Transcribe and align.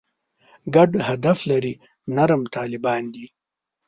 ګډ 0.75 0.91
هدف 1.09 1.39
لري 1.49 1.73
«نرم 2.15 2.41
طالبان» 2.55 3.03
دي. 3.13 3.25